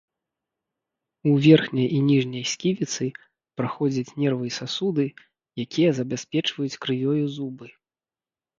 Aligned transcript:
У 1.31 1.33
верхняй 1.45 1.87
і 1.97 1.99
ніжняй 2.07 2.45
сківіцы 2.53 3.05
праходзяць 3.61 4.15
нервы 4.23 4.43
і 4.51 4.55
сасуды, 4.59 5.05
якія 5.67 5.89
забяспечваюць 6.01 6.79
крывёю 6.87 7.25
зубы. 7.39 7.67